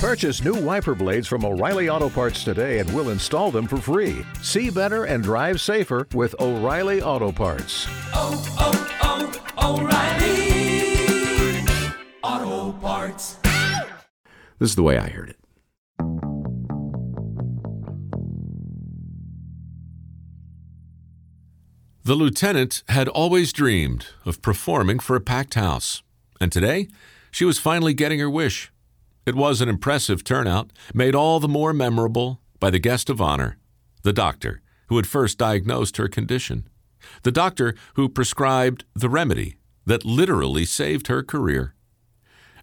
[0.00, 4.24] Purchase new wiper blades from O'Reilly Auto Parts today and we'll install them for free.
[4.40, 7.86] See better and drive safer with O'Reilly Auto Parts.
[8.14, 9.82] Oh, oh, oh,
[12.22, 13.36] O'Reilly Auto Parts.
[14.58, 15.36] This is the way I heard it.
[22.04, 26.02] The lieutenant had always dreamed of performing for a packed house,
[26.40, 26.88] and today
[27.30, 28.69] she was finally getting her wish.
[29.26, 33.58] It was an impressive turnout, made all the more memorable by the guest of honor,
[34.02, 36.68] the doctor who had first diagnosed her condition,
[37.22, 39.56] the doctor who prescribed the remedy
[39.86, 41.74] that literally saved her career.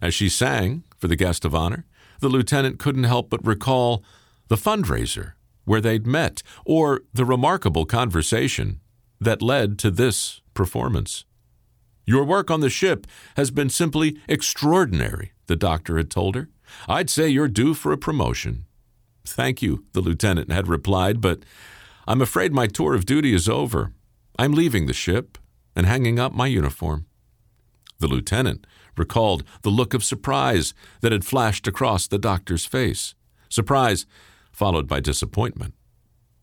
[0.00, 1.86] As she sang for the guest of honor,
[2.20, 4.04] the lieutenant couldn't help but recall
[4.48, 5.32] the fundraiser
[5.64, 8.80] where they'd met or the remarkable conversation
[9.20, 11.24] that led to this performance.
[12.06, 16.48] Your work on the ship has been simply extraordinary, the doctor had told her.
[16.88, 18.66] I'd say you're due for a promotion.
[19.24, 21.42] Thank you, the lieutenant had replied, but
[22.06, 23.92] I'm afraid my tour of duty is over.
[24.38, 25.36] I'm leaving the ship
[25.74, 27.06] and hanging up my uniform.
[27.98, 33.14] The lieutenant recalled the look of surprise that had flashed across the doctor's face.
[33.48, 34.06] Surprise
[34.52, 35.74] followed by disappointment.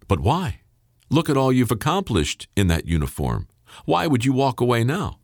[0.07, 0.61] But why?
[1.09, 3.47] Look at all you've accomplished in that uniform.
[3.85, 5.19] Why would you walk away now?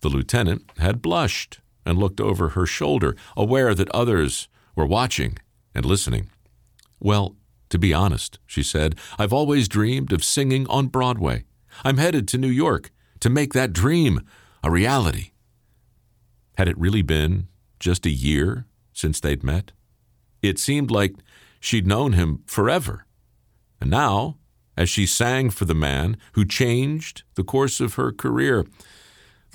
[0.00, 5.38] The lieutenant had blushed and looked over her shoulder, aware that others were watching
[5.74, 6.28] and listening.
[7.00, 7.36] Well,
[7.70, 11.44] to be honest, she said, I've always dreamed of singing on Broadway.
[11.84, 14.20] I'm headed to New York to make that dream
[14.62, 15.30] a reality.
[16.56, 17.48] Had it really been
[17.78, 19.72] just a year since they'd met?
[20.42, 21.14] It seemed like
[21.60, 23.06] she'd known him forever.
[23.80, 24.38] And now,
[24.76, 28.64] as she sang for the man who changed the course of her career,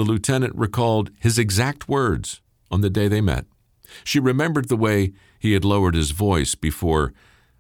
[0.01, 3.45] the lieutenant recalled his exact words on the day they met.
[4.03, 7.13] She remembered the way he had lowered his voice before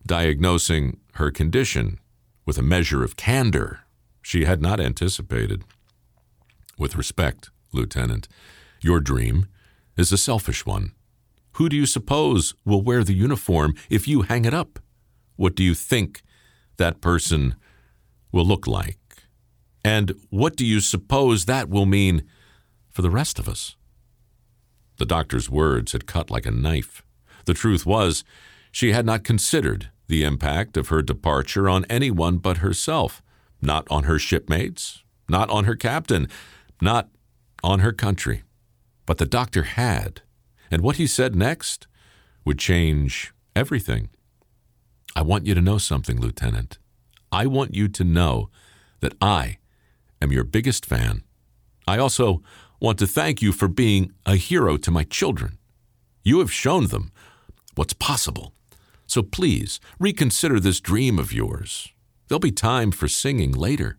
[0.07, 1.99] diagnosing her condition
[2.43, 3.81] with a measure of candor
[4.23, 5.63] she had not anticipated.
[6.79, 8.27] With respect, Lieutenant,
[8.81, 9.45] your dream
[9.95, 10.93] is a selfish one.
[11.53, 14.79] Who do you suppose will wear the uniform if you hang it up?
[15.35, 16.23] What do you think
[16.77, 17.53] that person
[18.31, 18.97] will look like?
[19.83, 22.23] And what do you suppose that will mean
[22.89, 23.75] for the rest of us?
[24.97, 27.03] The doctor's words had cut like a knife.
[27.45, 28.23] The truth was,
[28.71, 33.23] she had not considered the impact of her departure on anyone but herself,
[33.61, 36.27] not on her shipmates, not on her captain,
[36.81, 37.09] not
[37.63, 38.43] on her country.
[39.05, 40.21] But the doctor had,
[40.69, 41.87] and what he said next
[42.45, 44.09] would change everything.
[45.15, 46.77] I want you to know something, Lieutenant.
[47.31, 48.49] I want you to know
[48.99, 49.57] that I
[50.21, 51.23] am your biggest fan.
[51.87, 52.41] I also
[52.79, 55.57] want to thank you for being a hero to my children.
[56.23, 57.11] You have shown them
[57.75, 58.53] what's possible.
[59.07, 61.89] So please reconsider this dream of yours.
[62.27, 63.97] There'll be time for singing later.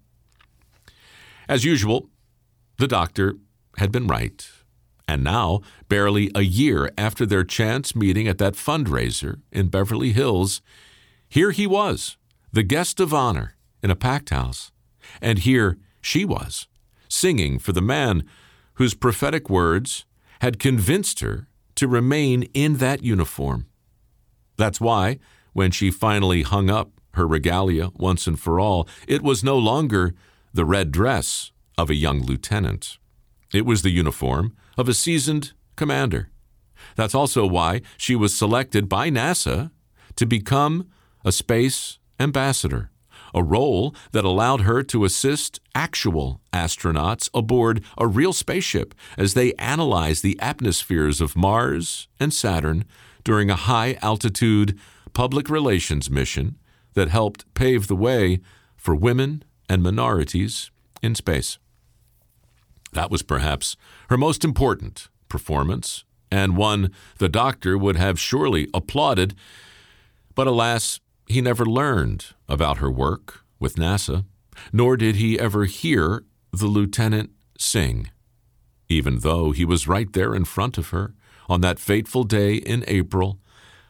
[1.49, 2.09] As usual,
[2.79, 3.37] the doctor
[3.77, 4.49] had been right.
[5.07, 10.63] And now, barely a year after their chance meeting at that fundraiser in Beverly Hills,
[11.29, 12.17] here he was,
[12.53, 14.73] the guest of honor in a packed house.
[15.21, 16.69] And here she was,
[17.09, 18.25] singing for the man
[18.75, 20.05] whose prophetic words
[20.41, 23.67] had convinced her to remain in that uniform.
[24.57, 25.19] That's why,
[25.53, 30.15] when she finally hung up her regalia once and for all, it was no longer
[30.53, 32.99] the red dress of a young lieutenant.
[33.53, 36.31] It was the uniform of a seasoned commander.
[36.97, 39.71] That's also why she was selected by NASA
[40.17, 40.89] to become
[41.25, 42.91] a space ambassador,
[43.35, 49.53] a role that allowed her to assist actual astronauts aboard a real spaceship as they
[49.55, 52.85] analyzed the atmospheres of Mars and Saturn
[53.25, 54.79] during a high altitude
[55.13, 56.59] public relations mission
[56.95, 58.41] that helped pave the way
[58.77, 60.71] for women and minorities
[61.03, 61.59] in space.
[62.93, 63.77] That was perhaps
[64.11, 69.35] her most important performance, and one the doctor would have surely applauded.
[70.35, 74.27] But alas, he never learned about her work with NASA,
[74.73, 76.23] nor did he ever hear
[76.53, 78.11] the lieutenant sing,
[78.91, 81.15] even though he was right there in front of her
[81.49, 83.39] on that fateful day in April,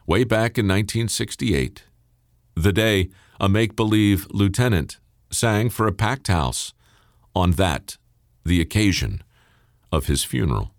[0.06, 1.82] way back in 1968,
[2.54, 3.10] the day
[3.40, 4.98] a make believe lieutenant
[5.28, 6.72] sang for a packed house
[7.34, 7.96] on that,
[8.44, 9.22] the occasion
[9.90, 10.72] of his funeral.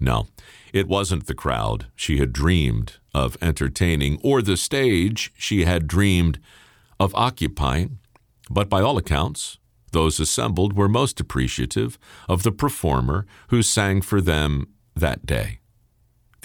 [0.00, 0.26] No,
[0.72, 6.40] it wasn't the crowd she had dreamed of entertaining or the stage she had dreamed
[6.98, 7.98] of occupying,
[8.50, 9.58] but by all accounts,
[9.92, 11.98] those assembled were most appreciative
[12.28, 15.60] of the performer who sang for them that day.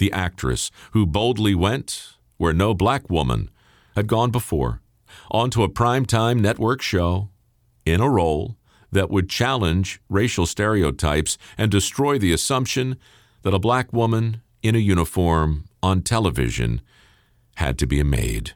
[0.00, 3.50] the actress who boldly went where no black woman
[3.94, 4.80] had gone before,
[5.30, 7.28] onto a primetime network show
[7.84, 8.56] in a role
[8.90, 12.96] that would challenge racial stereotypes and destroy the assumption
[13.42, 16.80] that a black woman in a uniform on television
[17.56, 18.52] had to be a maid.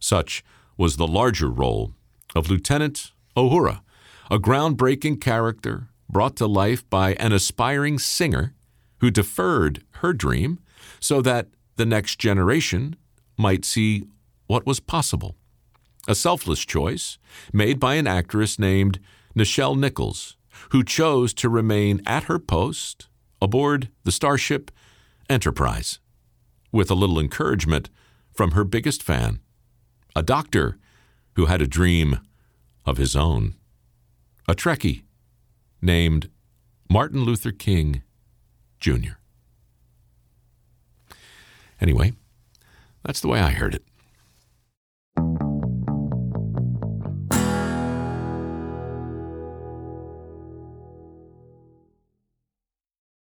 [0.00, 0.44] Such
[0.78, 1.92] was the larger role
[2.34, 3.80] of Lieutenant Uhura,
[4.30, 8.54] a groundbreaking character brought to life by an aspiring singer
[9.00, 10.60] who deferred her dream
[11.00, 12.96] so that the next generation
[13.36, 14.04] might see
[14.46, 15.36] what was possible.
[16.06, 17.18] A selfless choice
[17.52, 18.98] made by an actress named
[19.36, 20.36] Nichelle Nichols,
[20.70, 23.08] who chose to remain at her post
[23.42, 24.70] aboard the Starship
[25.28, 25.98] Enterprise,
[26.72, 27.90] with a little encouragement
[28.32, 29.40] from her biggest fan,
[30.18, 30.76] a doctor
[31.36, 32.18] who had a dream
[32.84, 33.54] of his own,
[34.48, 35.04] a Trekkie
[35.80, 36.28] named
[36.90, 38.02] Martin Luther King
[38.80, 39.14] Jr.
[41.80, 42.14] Anyway,
[43.04, 43.84] that's the way I heard it.